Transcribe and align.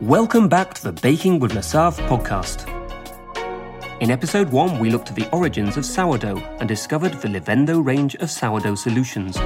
Welcome 0.00 0.48
back 0.48 0.72
to 0.72 0.84
the 0.84 0.92
Baking 0.92 1.40
with 1.40 1.52
Savre 1.52 2.08
podcast. 2.08 2.66
In 4.00 4.10
episode 4.10 4.48
1, 4.48 4.78
we 4.78 4.88
looked 4.88 5.10
at 5.10 5.14
the 5.14 5.28
origins 5.30 5.76
of 5.76 5.84
sourdough 5.84 6.38
and 6.58 6.66
discovered 6.66 7.12
the 7.20 7.28
Livendo 7.28 7.84
range 7.84 8.14
of 8.14 8.30
sourdough 8.30 8.76
solutions. 8.76 9.36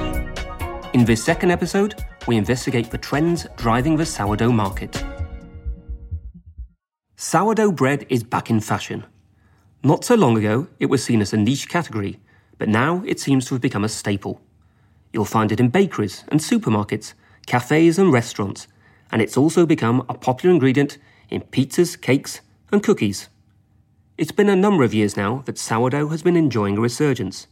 In 0.93 1.03
this 1.03 1.21
second 1.21 1.51
episode, 1.51 2.01
we 2.25 2.37
investigate 2.37 2.89
the 2.89 2.97
trends 2.97 3.45
driving 3.57 3.97
the 3.97 4.05
sourdough 4.05 4.53
market. 4.53 5.03
Sourdough 7.17 7.73
bread 7.73 8.05
is 8.07 8.23
back 8.23 8.49
in 8.49 8.61
fashion. 8.61 9.03
Not 9.83 10.05
so 10.05 10.15
long 10.15 10.37
ago, 10.37 10.67
it 10.79 10.85
was 10.85 11.03
seen 11.03 11.19
as 11.19 11.33
a 11.33 11.37
niche 11.37 11.67
category, 11.67 12.21
but 12.57 12.69
now 12.69 13.03
it 13.05 13.19
seems 13.19 13.45
to 13.47 13.55
have 13.55 13.61
become 13.61 13.83
a 13.83 13.89
staple. 13.89 14.39
You'll 15.11 15.25
find 15.25 15.51
it 15.51 15.59
in 15.59 15.67
bakeries 15.67 16.23
and 16.29 16.39
supermarkets, 16.39 17.13
cafes 17.45 17.99
and 17.99 18.13
restaurants, 18.13 18.69
and 19.11 19.21
it's 19.21 19.37
also 19.37 19.65
become 19.65 20.05
a 20.09 20.13
popular 20.13 20.53
ingredient 20.53 20.97
in 21.29 21.41
pizzas, 21.41 21.99
cakes, 21.99 22.41
and 22.71 22.83
cookies. 22.83 23.29
It's 24.17 24.31
been 24.31 24.49
a 24.49 24.55
number 24.55 24.83
of 24.83 24.93
years 24.93 25.17
now 25.17 25.43
that 25.45 25.57
sourdough 25.57 26.09
has 26.09 26.23
been 26.23 26.37
enjoying 26.37 26.77
a 26.77 26.81
resurgence. 26.81 27.47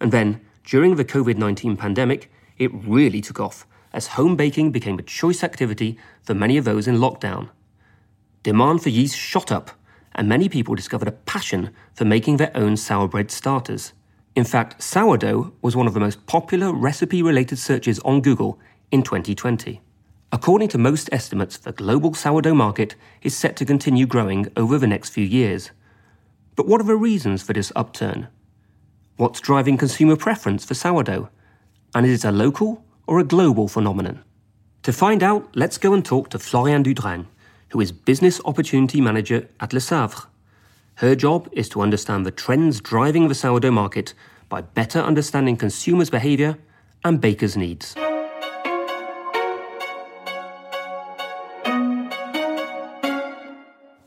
And 0.00 0.12
then, 0.12 0.40
during 0.64 0.96
the 0.96 1.04
COVID 1.04 1.36
19 1.36 1.76
pandemic, 1.76 2.30
it 2.58 2.70
really 2.72 3.20
took 3.20 3.40
off 3.40 3.66
as 3.92 4.08
home 4.08 4.36
baking 4.36 4.72
became 4.72 4.98
a 4.98 5.02
choice 5.02 5.44
activity 5.44 5.98
for 6.22 6.34
many 6.34 6.56
of 6.56 6.64
those 6.64 6.88
in 6.88 6.96
lockdown. 6.96 7.48
Demand 8.42 8.82
for 8.82 8.88
yeast 8.88 9.16
shot 9.16 9.52
up, 9.52 9.70
and 10.14 10.28
many 10.28 10.48
people 10.48 10.74
discovered 10.74 11.08
a 11.08 11.12
passion 11.12 11.70
for 11.94 12.04
making 12.04 12.36
their 12.36 12.54
own 12.56 12.76
sour 12.76 13.08
bread 13.08 13.30
starters. 13.30 13.92
In 14.34 14.44
fact, 14.44 14.82
sourdough 14.82 15.52
was 15.60 15.76
one 15.76 15.86
of 15.86 15.94
the 15.94 16.00
most 16.00 16.26
popular 16.26 16.72
recipe 16.72 17.22
related 17.22 17.58
searches 17.58 17.98
on 18.00 18.22
Google 18.22 18.58
in 18.90 19.02
2020. 19.02 19.80
According 20.34 20.68
to 20.68 20.78
most 20.78 21.10
estimates, 21.12 21.58
the 21.58 21.72
global 21.72 22.14
sourdough 22.14 22.54
market 22.54 22.96
is 23.20 23.36
set 23.36 23.54
to 23.56 23.66
continue 23.66 24.06
growing 24.06 24.50
over 24.56 24.78
the 24.78 24.86
next 24.86 25.10
few 25.10 25.24
years. 25.24 25.72
But 26.56 26.66
what 26.66 26.80
are 26.80 26.84
the 26.84 26.96
reasons 26.96 27.42
for 27.42 27.52
this 27.52 27.70
upturn? 27.76 28.28
What's 29.18 29.42
driving 29.42 29.76
consumer 29.76 30.16
preference 30.16 30.64
for 30.64 30.72
sourdough? 30.72 31.28
And 31.94 32.06
is 32.06 32.24
it 32.24 32.28
a 32.28 32.32
local 32.32 32.82
or 33.06 33.18
a 33.18 33.24
global 33.24 33.68
phenomenon? 33.68 34.24
To 34.84 34.92
find 34.92 35.22
out, 35.22 35.54
let's 35.54 35.76
go 35.76 35.92
and 35.92 36.02
talk 36.02 36.30
to 36.30 36.38
Florianne 36.38 36.82
Dudragne, 36.82 37.26
who 37.68 37.80
is 37.82 37.92
Business 37.92 38.40
Opportunity 38.46 39.02
Manager 39.02 39.50
at 39.60 39.70
Lesaffre. 39.70 40.28
Her 40.96 41.14
job 41.14 41.46
is 41.52 41.68
to 41.68 41.82
understand 41.82 42.24
the 42.24 42.30
trends 42.30 42.80
driving 42.80 43.28
the 43.28 43.34
sourdough 43.34 43.70
market 43.70 44.14
by 44.48 44.62
better 44.62 45.00
understanding 45.00 45.58
consumers' 45.58 46.10
behaviour 46.10 46.56
and 47.04 47.20
bakers' 47.20 47.56
needs. 47.56 47.94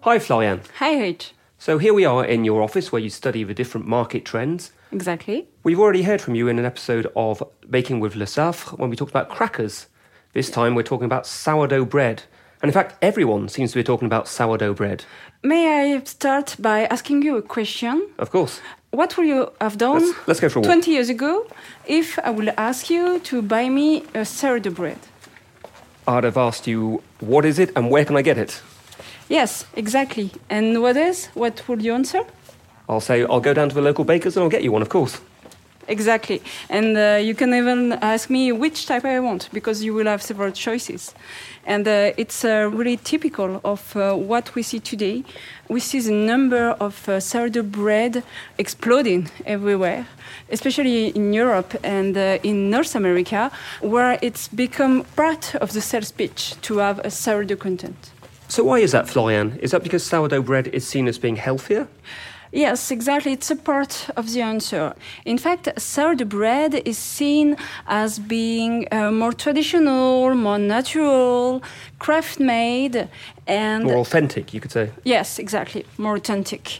Hi, 0.05 0.19
Florianne. 0.19 0.61
Hi, 0.77 0.99
Rich. 0.99 1.33
So 1.57 1.79
here 1.79 1.91
we 1.91 2.05
are 2.05 2.23
in 2.23 2.45
your 2.45 2.61
office 2.61 2.91
where 2.91 3.01
you 3.01 3.09
study 3.09 3.43
the 3.43 3.55
different 3.55 3.87
market 3.87 4.23
trends. 4.23 4.71
Exactly. 4.91 5.47
We've 5.63 5.79
already 5.79 6.03
heard 6.03 6.21
from 6.21 6.35
you 6.35 6.47
in 6.47 6.59
an 6.59 6.65
episode 6.65 7.11
of 7.15 7.41
Baking 7.67 7.99
with 7.99 8.13
Lesaffre 8.13 8.77
when 8.77 8.91
we 8.91 8.95
talked 8.95 9.09
about 9.09 9.29
crackers. 9.29 9.87
This 10.33 10.51
time 10.51 10.75
we're 10.75 10.83
talking 10.83 11.05
about 11.05 11.25
sourdough 11.25 11.85
bread. 11.85 12.21
And 12.61 12.69
in 12.69 12.71
fact, 12.71 12.93
everyone 13.01 13.49
seems 13.49 13.71
to 13.71 13.79
be 13.79 13.83
talking 13.83 14.05
about 14.05 14.27
sourdough 14.27 14.75
bread. 14.75 15.05
May 15.41 15.95
I 15.95 16.03
start 16.03 16.55
by 16.59 16.85
asking 16.85 17.23
you 17.23 17.37
a 17.37 17.41
question? 17.41 18.07
Of 18.19 18.29
course. 18.29 18.61
What 18.91 19.17
would 19.17 19.25
you 19.25 19.51
have 19.59 19.79
done 19.79 20.05
Let's, 20.05 20.27
let's 20.27 20.39
go 20.39 20.49
for 20.49 20.59
a 20.59 20.61
20 20.61 20.91
years 20.91 21.09
ago 21.09 21.47
if 21.87 22.19
I 22.19 22.29
would 22.29 22.49
ask 22.49 22.91
you 22.91 23.17
to 23.21 23.41
buy 23.41 23.69
me 23.69 24.03
a 24.13 24.23
sourdough 24.23 24.69
bread? 24.69 24.99
I'd 26.07 26.25
have 26.25 26.37
asked 26.37 26.67
you, 26.67 27.01
what 27.21 27.43
is 27.43 27.57
it 27.57 27.71
and 27.75 27.89
where 27.89 28.05
can 28.05 28.15
I 28.15 28.21
get 28.21 28.37
it? 28.37 28.61
Yes, 29.29 29.65
exactly. 29.75 30.31
And 30.49 30.81
what 30.81 30.97
is? 30.97 31.27
What 31.33 31.67
would 31.67 31.81
you 31.81 31.93
answer? 31.93 32.23
I'll 32.87 33.01
say, 33.01 33.23
I'll 33.23 33.39
go 33.39 33.53
down 33.53 33.69
to 33.69 33.75
the 33.75 33.81
local 33.81 34.05
bakers 34.05 34.37
and 34.37 34.43
I'll 34.43 34.49
get 34.49 34.63
you 34.63 34.71
one, 34.71 34.81
of 34.81 34.89
course. 34.89 35.19
Exactly. 35.87 36.41
And 36.69 36.97
uh, 36.97 37.19
you 37.21 37.35
can 37.35 37.53
even 37.53 37.93
ask 37.93 38.29
me 38.29 38.51
which 38.51 38.87
type 38.87 39.05
I 39.05 39.19
want 39.19 39.49
because 39.53 39.83
you 39.83 39.93
will 39.93 40.07
have 40.07 40.21
several 40.21 40.51
choices. 40.51 41.13
And 41.65 41.87
uh, 41.87 42.11
it's 42.17 42.43
uh, 42.43 42.69
really 42.71 42.97
typical 42.97 43.61
of 43.63 43.95
uh, 43.95 44.13
what 44.13 44.53
we 44.55 44.63
see 44.63 44.79
today. 44.79 45.23
We 45.67 45.79
see 45.79 45.99
the 45.99 46.11
number 46.11 46.71
of 46.79 47.07
uh, 47.07 47.19
sourdough 47.19 47.63
bread 47.63 48.23
exploding 48.57 49.29
everywhere, 49.45 50.07
especially 50.51 51.09
in 51.09 51.33
Europe 51.33 51.75
and 51.83 52.17
uh, 52.17 52.39
in 52.43 52.69
North 52.69 52.95
America, 52.95 53.51
where 53.81 54.17
it's 54.21 54.47
become 54.47 55.05
part 55.15 55.55
of 55.55 55.73
the 55.73 55.81
sales 55.81 56.11
pitch 56.11 56.55
to 56.61 56.77
have 56.77 56.99
a 56.99 57.11
sourdough 57.11 57.57
content. 57.57 58.11
So 58.55 58.63
why 58.63 58.79
is 58.79 58.93
that, 58.93 59.07
Florianne? 59.07 59.57
Is 59.59 59.71
that 59.71 59.83
because 59.83 60.01
sourdough 60.01 60.41
bread 60.43 60.67
is 60.67 60.87
seen 60.87 61.09
as 61.09 61.17
being 61.19 61.35
healthier? 61.35 61.89
Yes, 62.53 62.89
exactly. 62.89 63.33
It's 63.33 63.51
a 63.51 63.55
part 63.57 64.09
of 64.15 64.31
the 64.31 64.41
answer. 64.41 64.95
In 65.25 65.37
fact, 65.37 65.67
sourdough 65.77 66.23
bread 66.23 66.73
is 66.85 66.97
seen 66.97 67.57
as 67.85 68.17
being 68.17 68.87
uh, 68.93 69.11
more 69.11 69.33
traditional, 69.33 70.33
more 70.35 70.57
natural, 70.57 71.61
craft 71.99 72.39
made, 72.39 73.09
and 73.45 73.83
More 73.83 73.97
authentic, 73.97 74.53
you 74.53 74.61
could 74.61 74.71
say. 74.71 74.89
yes, 75.03 75.37
exactly, 75.37 75.85
more 75.97 76.15
authentic. 76.15 76.79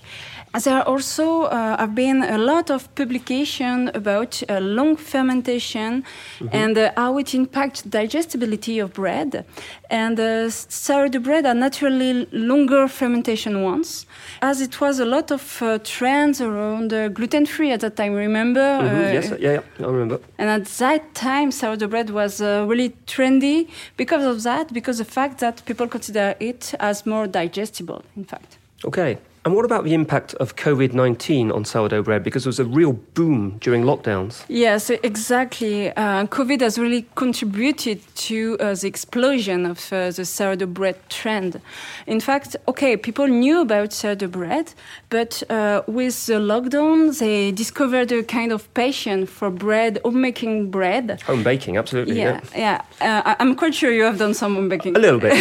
There 0.64 0.82
also 0.88 1.44
uh, 1.44 1.78
have 1.78 1.94
been 1.96 2.24
a 2.24 2.38
lot 2.38 2.70
of 2.70 2.88
publication 2.96 3.90
about 3.94 4.42
uh, 4.50 4.60
long 4.60 4.96
fermentation 4.96 6.04
and 6.52 6.78
uh, 6.78 6.92
how 6.96 7.18
it 7.18 7.34
impacts 7.36 7.82
digestibility 7.82 8.80
of 8.80 8.94
bread. 8.94 9.44
And 9.90 10.18
uh, 10.20 10.50
sourdough 10.50 11.20
bread 11.20 11.46
are 11.46 11.54
naturally 11.54 12.26
longer 12.32 12.88
fermentation 12.88 13.64
ones, 13.64 14.06
as 14.42 14.62
it 14.62 14.80
was 14.80 15.00
a 15.00 15.06
lot 15.06 15.30
of 15.32 15.62
uh, 15.62 15.78
trends 15.84 16.40
around 16.40 16.94
uh, 16.94 17.10
gluten-free 17.10 17.72
at 17.74 17.82
that 17.82 17.96
time. 17.98 18.14
Remember? 18.14 18.62
Mhm, 18.82 19.10
Uh, 19.10 19.14
yes, 19.14 19.34
yeah, 19.40 19.52
yeah, 19.52 19.86
I 19.88 19.90
remember. 19.92 20.20
and 20.38 20.50
at 20.50 20.66
that 20.80 21.14
time, 21.14 21.52
sourdough 21.52 21.90
bread 21.90 22.10
was 22.10 22.40
uh, 22.42 22.66
really 22.68 22.94
trendy 23.06 23.68
because 23.98 24.24
of 24.24 24.42
that, 24.44 24.72
because 24.74 25.00
the 25.00 25.06
fact 25.20 25.40
that 25.40 25.64
people 25.66 25.88
consider 25.88 26.34
it 26.40 26.74
as 26.80 27.06
more 27.06 27.28
digestible, 27.28 28.02
in 28.16 28.24
fact. 28.24 28.58
Okay. 28.86 29.18
And 29.46 29.54
what 29.54 29.64
about 29.64 29.84
the 29.84 29.94
impact 29.94 30.34
of 30.36 30.56
COVID 30.56 30.94
19 30.94 31.52
on 31.52 31.66
sourdough 31.66 32.02
bread? 32.02 32.24
Because 32.24 32.46
there 32.46 32.50
was 32.50 32.60
a 32.60 32.66
real 32.66 32.94
boom 32.94 33.58
during 33.60 33.84
lockdowns. 33.84 34.44
Yes, 34.50 34.90
exactly. 34.90 35.92
Uh, 35.92 36.26
COVID 36.26 36.62
has 36.62 36.80
really 36.80 37.06
contributed 37.14 38.00
to 38.16 38.58
uh, 38.60 38.74
the 38.74 38.88
explosion 38.88 39.68
of 39.68 39.94
uh, 39.94 40.10
the 40.10 40.26
sourdough 40.26 40.66
bread 40.66 40.96
trend. 41.10 41.62
In 42.08 42.20
fact, 42.20 42.56
okay, 42.68 42.98
people 42.98 43.28
knew 43.28 43.62
about 43.62 43.94
sourdough 43.94 44.30
bread, 44.30 44.74
but 45.12 45.44
uh, 45.52 45.84
with 45.86 46.26
the 46.26 46.40
lockdown, 46.40 47.16
they 47.20 47.52
discovered 47.52 48.12
a 48.12 48.24
kind 48.24 48.52
of 48.52 48.74
passion 48.74 49.28
for 49.28 49.52
bread, 49.52 50.00
homemaking 50.04 50.72
bread. 50.72 51.22
Home 51.28 51.44
baking, 51.44 51.78
absolutely. 51.78 52.18
Yeah, 52.18 52.42
yeah. 52.56 52.82
Uh, 53.00 53.22
I- 53.24 53.36
I'm 53.40 53.56
quite 53.56 53.76
sure 53.76 53.92
you 53.92 54.06
have 54.06 54.18
done 54.18 54.34
some 54.34 54.56
home 54.56 54.70
baking. 54.70 54.96
A 54.96 55.00
little 55.00 55.20
bit. 55.20 55.34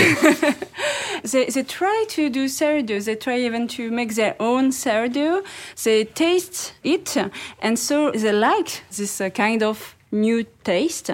yeah. 0.42 0.54
They, 1.30 1.46
they 1.46 1.62
try 1.62 2.04
to 2.08 2.28
do 2.28 2.48
sourdough. 2.48 3.00
They 3.00 3.16
try 3.16 3.38
even 3.38 3.66
to 3.68 3.90
make 3.90 4.14
their 4.14 4.36
own 4.38 4.72
sourdough. 4.72 5.42
They 5.82 6.04
taste 6.04 6.74
it, 6.82 7.16
and 7.60 7.78
so 7.78 8.10
they 8.10 8.32
like 8.32 8.82
this 8.90 9.20
uh, 9.20 9.30
kind 9.30 9.62
of 9.62 9.96
new 10.14 10.44
taste. 10.62 11.10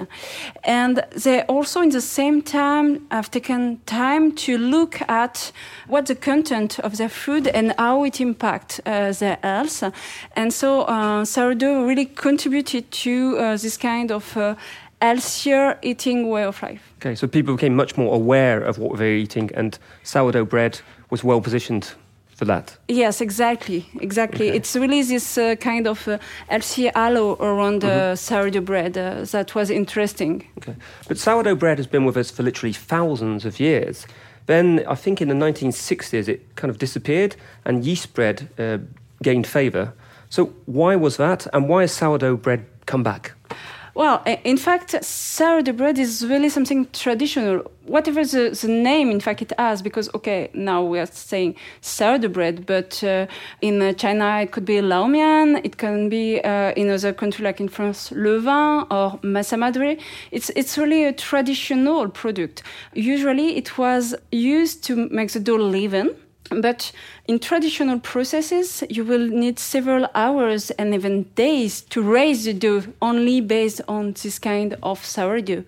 And 0.63 1.03
they 1.23 1.41
also, 1.43 1.81
in 1.81 1.89
the 1.89 2.01
same 2.01 2.41
time, 2.41 3.07
have 3.09 3.31
taken 3.31 3.81
time 3.85 4.33
to 4.33 4.57
look 4.57 5.01
at 5.09 5.51
what 5.87 6.05
the 6.05 6.15
content 6.15 6.79
of 6.79 6.97
their 6.97 7.09
food 7.09 7.47
and 7.47 7.73
how 7.77 8.03
it 8.03 8.21
impacts 8.21 8.79
uh, 8.85 9.11
their 9.11 9.39
health. 9.43 9.83
And 10.35 10.53
so 10.53 10.81
uh, 10.83 11.25
sourdough 11.25 11.83
really 11.85 12.05
contributed 12.05 12.91
to 12.91 13.37
uh, 13.37 13.57
this 13.57 13.77
kind 13.77 14.11
of 14.11 14.37
uh, 14.37 14.55
healthier 15.01 15.77
eating 15.81 16.29
way 16.29 16.43
of 16.43 16.61
life. 16.61 16.93
okay, 16.99 17.15
so 17.15 17.27
people 17.27 17.55
became 17.55 17.75
much 17.75 17.97
more 17.97 18.13
aware 18.15 18.61
of 18.61 18.77
what 18.77 18.97
they 18.97 19.11
were 19.11 19.17
eating, 19.17 19.49
and 19.53 19.77
sourdough 20.03 20.45
bread 20.45 20.81
was 21.09 21.23
well 21.23 21.41
positioned 21.41 21.93
for 22.41 22.45
that. 22.45 22.75
Yes, 22.87 23.21
exactly, 23.21 23.85
exactly. 23.99 24.49
Okay. 24.49 24.57
It's 24.57 24.75
really 24.75 25.03
this 25.03 25.37
uh, 25.37 25.55
kind 25.55 25.87
of 25.87 26.07
uh, 26.07 26.17
healthy 26.49 26.89
halo 26.95 27.35
around 27.35 27.83
uh, 27.83 28.15
sourdough 28.15 28.61
bread 28.61 28.97
uh, 28.97 29.25
that 29.25 29.53
was 29.53 29.69
interesting. 29.69 30.47
Okay. 30.57 30.75
But 31.07 31.19
sourdough 31.19 31.55
bread 31.55 31.77
has 31.77 31.85
been 31.85 32.03
with 32.03 32.17
us 32.17 32.31
for 32.31 32.41
literally 32.41 32.73
thousands 32.73 33.45
of 33.45 33.59
years. 33.59 34.07
Then 34.47 34.83
I 34.87 34.95
think 34.95 35.21
in 35.21 35.27
the 35.27 35.35
1960s 35.35 36.27
it 36.27 36.55
kind 36.55 36.71
of 36.71 36.79
disappeared 36.79 37.35
and 37.63 37.85
yeast 37.85 38.15
bread 38.15 38.49
uh, 38.57 38.79
gained 39.21 39.45
favour. 39.45 39.93
So 40.29 40.45
why 40.65 40.95
was 40.95 41.17
that 41.17 41.45
and 41.53 41.69
why 41.69 41.81
has 41.81 41.91
sourdough 41.91 42.37
bread 42.37 42.65
come 42.87 43.03
back? 43.03 43.33
Well, 43.93 44.23
in 44.25 44.55
fact, 44.55 45.03
sourdough 45.03 45.73
bread 45.73 45.99
is 45.99 46.25
really 46.25 46.47
something 46.47 46.87
traditional. 46.93 47.69
Whatever 47.85 48.23
the, 48.23 48.57
the 48.61 48.67
name, 48.69 49.11
in 49.11 49.19
fact, 49.19 49.41
it 49.41 49.51
has, 49.57 49.81
because, 49.81 50.09
okay, 50.15 50.49
now 50.53 50.81
we 50.81 50.97
are 50.97 51.05
saying 51.05 51.55
sourdough 51.81 52.29
bread, 52.29 52.65
but 52.65 53.03
uh, 53.03 53.27
in 53.61 53.81
uh, 53.81 53.91
China 53.93 54.39
it 54.41 54.51
could 54.51 54.63
be 54.63 54.75
laomian, 54.75 55.59
it 55.65 55.77
can 55.77 56.07
be 56.07 56.39
uh, 56.41 56.71
in 56.77 56.89
other 56.89 57.11
countries 57.11 57.43
like 57.43 57.59
in 57.59 57.67
France, 57.67 58.11
levain 58.11 58.87
or 58.89 59.19
masa 59.19 59.59
madre. 59.59 59.97
It's, 60.31 60.49
it's 60.51 60.77
really 60.77 61.03
a 61.03 61.11
traditional 61.11 62.07
product. 62.07 62.63
Usually 62.93 63.57
it 63.57 63.77
was 63.77 64.15
used 64.31 64.85
to 64.85 65.09
make 65.09 65.31
the 65.31 65.39
dough 65.41 65.57
leaven 65.57 66.15
but 66.59 66.91
in 67.27 67.39
traditional 67.39 67.99
processes, 67.99 68.83
you 68.89 69.05
will 69.05 69.27
need 69.27 69.59
several 69.59 70.07
hours 70.13 70.71
and 70.71 70.93
even 70.93 71.23
days 71.35 71.81
to 71.81 72.01
raise 72.01 72.43
the 72.45 72.53
dough 72.53 72.83
only 73.01 73.39
based 73.41 73.81
on 73.87 74.13
this 74.13 74.39
kind 74.39 74.75
of 74.83 75.05
sourdough. 75.05 75.63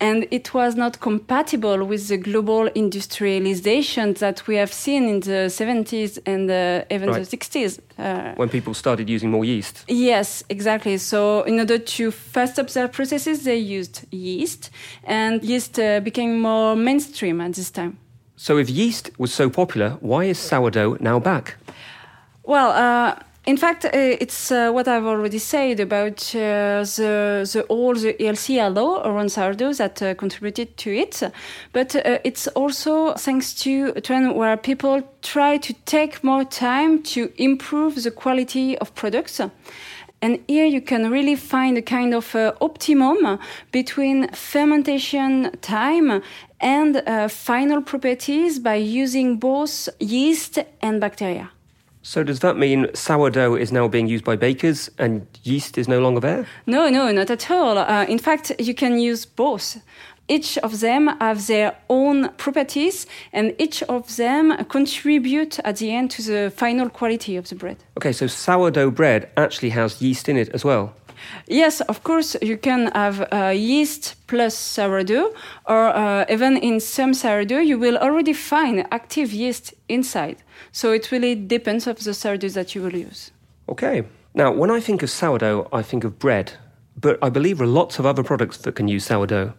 And 0.00 0.26
it 0.32 0.52
was 0.52 0.74
not 0.74 1.00
compatible 1.00 1.84
with 1.84 2.08
the 2.08 2.16
global 2.16 2.66
industrialization 2.66 4.14
that 4.14 4.46
we 4.46 4.56
have 4.56 4.72
seen 4.72 5.04
in 5.08 5.20
the 5.20 5.48
70s 5.48 6.18
and 6.26 6.50
uh, 6.50 6.84
even 6.90 7.10
right. 7.10 7.24
the 7.24 7.36
60s. 7.36 7.78
Uh, 7.96 8.34
when 8.34 8.48
people 8.48 8.74
started 8.74 9.08
using 9.08 9.30
more 9.30 9.44
yeast. 9.44 9.84
Yes, 9.86 10.42
exactly. 10.48 10.98
So, 10.98 11.42
in 11.42 11.60
order 11.60 11.78
to 11.78 12.10
fast 12.10 12.58
up 12.58 12.68
their 12.70 12.88
processes, 12.88 13.44
they 13.44 13.56
used 13.56 14.04
yeast, 14.10 14.70
and 15.04 15.42
yeast 15.44 15.78
uh, 15.78 16.00
became 16.00 16.40
more 16.40 16.74
mainstream 16.74 17.40
at 17.40 17.54
this 17.54 17.70
time. 17.70 17.96
So, 18.36 18.58
if 18.58 18.68
yeast 18.68 19.10
was 19.18 19.32
so 19.32 19.48
popular, 19.48 19.96
why 20.00 20.24
is 20.24 20.38
sourdough 20.38 20.96
now 21.00 21.20
back? 21.20 21.56
Well, 22.42 22.70
uh, 22.70 23.14
in 23.46 23.56
fact, 23.56 23.84
uh, 23.84 23.90
it's 23.92 24.50
uh, 24.50 24.70
what 24.72 24.88
I've 24.88 25.04
already 25.04 25.38
said 25.38 25.78
about 25.78 26.34
uh, 26.34 26.82
the, 26.82 27.48
the 27.52 27.64
all 27.68 27.94
the 27.94 28.14
ELC 28.14 28.58
around 29.04 29.30
sourdough 29.30 29.74
that 29.74 30.02
uh, 30.02 30.14
contributed 30.14 30.76
to 30.78 30.90
it. 30.90 31.22
But 31.72 31.94
it's 32.24 32.48
also 32.48 33.12
thanks 33.14 33.54
to 33.62 33.92
a 33.96 34.00
trend 34.00 34.34
where 34.34 34.56
people 34.56 35.02
try 35.22 35.58
to 35.58 35.74
take 35.84 36.24
more 36.24 36.44
time 36.44 37.02
to 37.02 37.30
improve 37.36 38.02
the 38.02 38.10
quality 38.10 38.78
of 38.78 38.94
products. 38.94 39.40
And 40.24 40.38
here 40.48 40.64
you 40.64 40.80
can 40.80 41.10
really 41.10 41.36
find 41.36 41.76
a 41.76 41.82
kind 41.82 42.14
of 42.14 42.34
uh, 42.34 42.54
optimum 42.62 43.38
between 43.72 44.28
fermentation 44.28 45.50
time 45.60 46.22
and 46.64 46.96
uh, 46.96 47.28
final 47.28 47.82
properties 47.82 48.58
by 48.58 48.74
using 48.74 49.36
both 49.38 49.88
yeast 50.00 50.58
and 50.80 51.00
bacteria. 51.00 51.50
So 52.02 52.22
does 52.22 52.40
that 52.40 52.56
mean 52.56 52.88
sourdough 52.94 53.54
is 53.54 53.70
now 53.70 53.88
being 53.88 54.08
used 54.08 54.24
by 54.24 54.36
bakers 54.36 54.90
and 54.98 55.26
yeast 55.42 55.78
is 55.78 55.88
no 55.88 56.00
longer 56.00 56.20
there? 56.20 56.46
No, 56.66 56.88
no, 56.88 57.12
not 57.12 57.30
at 57.30 57.50
all. 57.50 57.78
Uh, 57.78 58.04
in 58.06 58.18
fact, 58.18 58.52
you 58.58 58.74
can 58.74 58.98
use 58.98 59.24
both. 59.24 59.78
Each 60.26 60.58
of 60.58 60.80
them 60.80 61.08
have 61.20 61.46
their 61.46 61.76
own 61.90 62.30
properties, 62.36 63.06
and 63.32 63.54
each 63.58 63.82
of 63.82 64.16
them 64.16 64.64
contribute 64.66 65.58
at 65.60 65.76
the 65.76 65.92
end 65.92 66.10
to 66.12 66.22
the 66.22 66.50
final 66.50 66.88
quality 66.88 67.36
of 67.36 67.48
the 67.50 67.54
bread. 67.54 67.76
Okay, 67.98 68.12
so 68.12 68.26
sourdough 68.26 68.90
bread 68.90 69.30
actually 69.36 69.70
has 69.70 70.00
yeast 70.00 70.28
in 70.28 70.38
it 70.38 70.48
as 70.50 70.64
well. 70.64 70.94
Yes, 71.46 71.80
of 71.82 72.02
course, 72.02 72.36
you 72.42 72.56
can 72.56 72.90
have 72.94 73.26
uh, 73.32 73.52
yeast 73.54 74.14
plus 74.26 74.54
sourdough, 74.54 75.32
or 75.66 75.88
uh, 75.88 76.24
even 76.28 76.56
in 76.56 76.80
some 76.80 77.14
sourdough, 77.14 77.60
you 77.60 77.78
will 77.78 77.98
already 77.98 78.32
find 78.32 78.86
active 78.90 79.32
yeast 79.32 79.74
inside. 79.88 80.36
So 80.72 80.92
it 80.92 81.10
really 81.10 81.34
depends 81.34 81.86
of 81.86 82.02
the 82.02 82.14
sourdough 82.14 82.50
that 82.50 82.74
you 82.74 82.82
will 82.82 82.96
use. 82.96 83.30
Okay. 83.68 84.04
Now, 84.34 84.50
when 84.52 84.70
I 84.70 84.80
think 84.80 85.02
of 85.02 85.10
sourdough, 85.10 85.68
I 85.72 85.82
think 85.82 86.04
of 86.04 86.18
bread, 86.18 86.52
but 87.00 87.18
I 87.22 87.30
believe 87.30 87.58
there 87.58 87.66
are 87.66 87.70
lots 87.70 87.98
of 87.98 88.06
other 88.06 88.24
products 88.24 88.58
that 88.58 88.74
can 88.74 88.88
use 88.88 89.04
sourdough. 89.04 89.52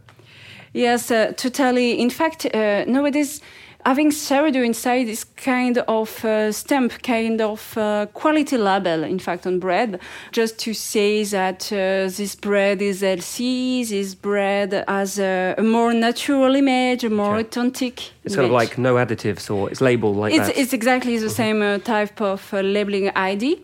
Yes, 0.74 1.10
uh, 1.10 1.32
totally. 1.38 1.98
In 1.98 2.10
fact, 2.10 2.46
uh, 2.54 2.84
nowadays, 2.86 3.42
having 3.86 4.12
sourdough 4.12 4.64
inside 4.64 5.08
is 5.08 5.24
kind 5.24 5.78
of 5.78 6.26
uh, 6.26 6.52
stamp, 6.52 7.02
kind 7.04 7.40
of 7.40 7.78
uh, 7.78 8.08
quality 8.14 8.58
label, 8.58 9.04
in 9.04 9.20
fact, 9.20 9.46
on 9.46 9.60
bread, 9.60 10.00
just 10.32 10.58
to 10.60 10.74
say 10.74 11.24
that 11.24 11.72
uh, 11.72 12.10
this 12.18 12.36
bread 12.36 12.82
is 12.82 13.02
healthy, 13.02 13.84
this 13.84 14.16
bread 14.16 14.84
has 14.88 15.20
a, 15.20 15.56
a 15.58 15.64
more 15.64 15.94
natural 15.94 16.56
image, 16.56 17.04
a 17.04 17.10
more 17.10 17.38
authentic. 17.38 18.12
It's 18.24 18.34
image. 18.34 18.34
sort 18.34 18.46
of 18.46 18.52
like 18.52 18.78
no 18.78 18.96
additives, 18.96 19.54
or 19.54 19.70
it's 19.70 19.82
labeled 19.82 20.18
like 20.18 20.34
it's, 20.34 20.48
that. 20.48 20.58
It's 20.58 20.74
exactly 20.74 21.18
the 21.18 21.28
mm-hmm. 21.28 21.36
same 21.36 21.62
uh, 21.62 21.78
type 21.80 22.20
of 22.22 22.54
uh, 22.54 22.62
labeling 22.62 23.10
ID. 23.16 23.62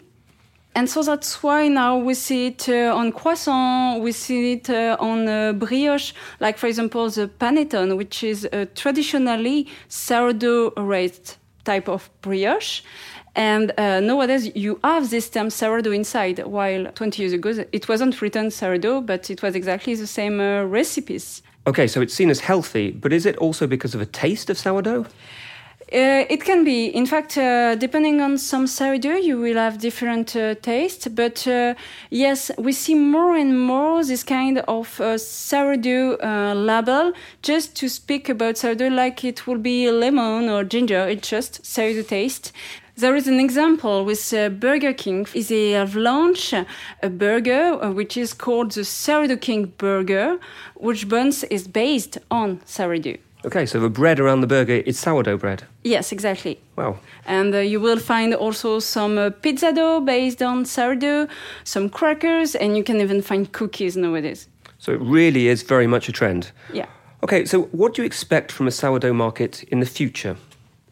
And 0.74 0.90
so 0.90 1.04
that's 1.04 1.44
why 1.44 1.68
now 1.68 1.98
we 1.98 2.14
see 2.14 2.48
it 2.48 2.70
uh, 2.70 2.96
on 2.96 3.12
croissant, 3.12 4.02
we 4.02 4.14
see 4.14 4.54
it 4.54 4.70
uh, 4.70 4.96
on 5.00 5.28
uh, 5.28 5.52
brioche, 5.52 6.14
like 6.40 6.58
for 6.58 6.68
example 6.68 7.10
the 7.10 7.28
panettone, 7.28 7.98
which 7.98 8.24
is 8.24 8.48
a 8.54 8.66
traditionally 8.68 9.68
sourdough 9.90 10.72
raised 10.78 11.36
type 11.66 11.90
of 11.90 12.10
brioche. 12.22 12.84
And 13.36 13.72
uh, 13.78 14.00
nowadays 14.00 14.56
you 14.56 14.80
have 14.84 15.10
this 15.10 15.30
term 15.30 15.50
sourdough 15.50 15.92
inside, 15.92 16.40
while 16.46 16.86
20 16.94 17.22
years 17.22 17.34
ago 17.34 17.66
it 17.72 17.90
wasn't 17.90 18.22
written 18.22 18.50
sourdough, 18.50 19.02
but 19.02 19.30
it 19.30 19.42
was 19.42 19.56
exactly 19.56 19.96
the 19.96 20.08
same 20.08 20.40
uh, 20.40 20.64
recipes. 20.64 21.42
Okay, 21.68 21.86
so 21.86 22.02
it's 22.02 22.14
seen 22.14 22.30
as 22.30 22.40
healthy, 22.40 22.92
but 22.92 23.12
is 23.14 23.26
it 23.26 23.38
also 23.38 23.68
because 23.68 23.94
of 23.94 24.02
a 24.02 24.06
taste 24.06 24.50
of 24.50 24.58
sourdough? 24.58 25.06
Uh, 25.94 26.24
it 26.30 26.46
can 26.46 26.64
be. 26.64 26.86
In 26.86 27.06
fact, 27.06 27.38
uh, 27.38 27.76
depending 27.76 28.22
on 28.22 28.38
some 28.38 28.66
sourdough, 28.66 29.18
you 29.18 29.38
will 29.38 29.58
have 29.58 29.78
different 29.78 30.34
uh, 30.38 30.56
taste. 30.56 31.14
But 31.14 31.46
uh, 31.46 31.74
yes, 32.10 32.50
we 32.58 32.72
see 32.72 32.96
more 32.96 33.36
and 33.36 33.60
more 33.60 34.02
this 34.02 34.24
kind 34.24 34.60
of 34.70 35.02
uh, 35.02 35.18
sourdough 35.18 36.16
uh, 36.24 36.54
label 36.56 37.12
just 37.42 37.76
to 37.76 37.90
speak 37.90 38.30
about 38.30 38.58
sourdough 38.58 38.88
like 38.88 39.26
it 39.26 39.46
will 39.46 39.58
be 39.58 39.92
lemon 39.92 40.48
or 40.48 40.64
ginger. 40.64 41.10
It's 41.10 41.28
just 41.28 41.66
sourdough 41.66 42.04
taste. 42.04 42.54
There 42.96 43.18
is 43.18 43.28
an 43.28 43.42
example 43.42 44.06
with 44.06 44.34
uh, 44.34 44.48
Burger 44.48 44.94
King. 44.94 45.28
They 45.34 45.72
have 45.72 45.98
launched 45.98 46.54
a 46.54 47.10
burger 47.10 47.92
which 47.92 48.16
is 48.16 48.34
called 48.34 48.72
the 48.72 48.86
Sourdough 48.86 49.38
King 49.38 49.74
Burger, 49.78 50.40
which 50.76 51.10
buns 51.10 51.44
is 51.46 51.68
based 51.68 52.18
on 52.30 52.62
sourdough. 52.66 53.18
Okay, 53.44 53.66
so 53.66 53.80
the 53.80 53.90
bread 53.90 54.20
around 54.20 54.42
the 54.42 54.48
burger 54.48 54.84
is 54.86 55.00
sourdough 55.00 55.38
bread. 55.38 55.64
Yes, 55.84 56.12
exactly. 56.12 56.60
Wow. 56.76 57.00
And 57.26 57.56
uh, 57.56 57.60
you 57.60 57.80
will 57.80 57.98
find 57.98 58.36
also 58.36 58.80
some 58.80 59.18
uh, 59.18 59.32
pizza 59.32 59.74
dough 59.74 60.00
based 60.00 60.44
on 60.44 60.66
sourdough, 60.66 61.28
some 61.64 61.90
crackers, 61.90 62.56
and 62.56 62.78
you 62.78 62.84
can 62.84 63.02
even 63.02 63.22
find 63.22 63.52
cookies 63.52 63.98
nowadays. 63.98 64.48
So 64.78 64.92
it 64.92 65.02
really 65.02 65.48
is 65.48 65.64
very 65.64 65.88
much 65.88 66.08
a 66.08 66.12
trend. 66.12 66.52
Yeah. 66.72 66.86
Okay, 67.24 67.46
so 67.46 67.64
what 67.72 67.96
do 67.96 68.04
you 68.04 68.06
expect 68.06 68.52
from 68.52 68.68
a 68.68 68.72
sourdough 68.72 69.14
market 69.14 69.64
in 69.64 69.80
the 69.80 69.86
future? 69.88 70.38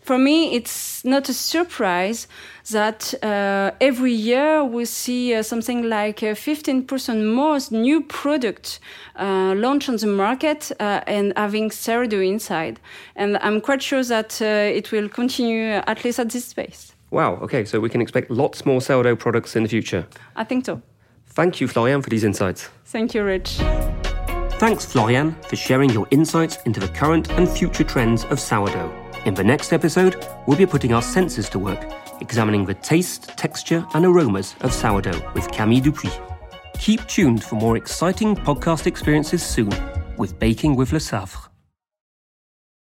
For 0.09 0.17
me, 0.17 0.55
it's 0.55 1.05
not 1.05 1.29
a 1.29 1.33
surprise 1.33 2.27
that 2.71 3.13
uh, 3.23 3.69
every 3.79 4.11
year 4.11 4.63
we 4.63 4.85
see 4.85 5.35
uh, 5.35 5.43
something 5.43 5.87
like 5.87 6.23
uh, 6.23 6.33
15% 6.33 7.31
more 7.31 7.59
new 7.69 8.01
products 8.01 8.79
uh, 9.17 9.53
launched 9.55 9.87
on 9.87 9.97
the 9.97 10.07
market 10.07 10.71
uh, 10.79 11.01
and 11.05 11.31
having 11.37 11.69
sourdough 11.69 12.21
inside. 12.21 12.79
And 13.15 13.37
I'm 13.43 13.61
quite 13.61 13.83
sure 13.83 14.03
that 14.03 14.41
uh, 14.41 14.45
it 14.45 14.91
will 14.91 15.09
continue 15.09 15.73
at 15.85 16.03
least 16.03 16.17
at 16.17 16.31
this 16.31 16.55
pace. 16.55 16.95
Wow, 17.11 17.35
okay, 17.43 17.63
so 17.63 17.79
we 17.79 17.89
can 17.89 18.01
expect 18.01 18.31
lots 18.31 18.65
more 18.65 18.81
sourdough 18.81 19.17
products 19.17 19.55
in 19.55 19.61
the 19.61 19.69
future. 19.69 20.07
I 20.35 20.43
think 20.43 20.65
so. 20.65 20.81
Thank 21.27 21.61
you, 21.61 21.67
Florianne, 21.67 22.01
for 22.03 22.09
these 22.09 22.23
insights. 22.23 22.69
Thank 22.85 23.13
you, 23.13 23.23
Rich. 23.23 23.57
Thanks, 24.57 24.91
Florianne, 24.91 25.35
for 25.45 25.55
sharing 25.55 25.91
your 25.91 26.07
insights 26.09 26.57
into 26.65 26.79
the 26.79 26.87
current 26.87 27.29
and 27.33 27.47
future 27.47 27.83
trends 27.83 28.25
of 28.25 28.39
sourdough. 28.39 29.08
In 29.29 29.35
the 29.35 29.43
next 29.43 29.73
episode, 29.73 30.25
we'll 30.47 30.57
be 30.57 30.65
putting 30.65 30.91
our 30.91 31.03
senses 31.03 31.49
to 31.49 31.59
work, 31.59 31.85
examining 32.19 32.65
the 32.65 32.73
taste, 32.73 33.27
texture, 33.37 33.85
and 33.93 34.03
aromas 34.03 34.55
of 34.61 34.73
sourdough 34.73 35.21
with 35.35 35.51
Camille 35.51 35.83
Dupuis. 35.83 36.19
Keep 36.79 37.05
tuned 37.05 37.43
for 37.43 37.53
more 37.53 37.77
exciting 37.77 38.35
podcast 38.35 38.87
experiences 38.87 39.43
soon 39.43 39.69
with 40.17 40.39
Baking 40.39 40.75
with 40.75 40.89
Lesaffre. 40.89 41.48